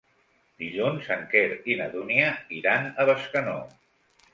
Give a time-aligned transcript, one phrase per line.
[0.63, 1.45] Dilluns en Quer
[1.75, 3.61] i na Dúnia iran a Bescanó.